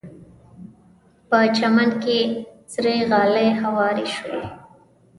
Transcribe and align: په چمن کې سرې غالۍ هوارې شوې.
په 1.29 1.39
چمن 1.57 1.89
کې 2.03 2.19
سرې 2.71 2.97
غالۍ 3.09 3.49
هوارې 3.61 4.07
شوې. 4.15 4.41